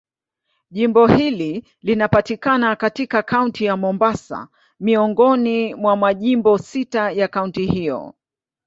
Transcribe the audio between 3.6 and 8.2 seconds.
ya Mombasa, miongoni mwa majimbo sita ya kaunti hiyo.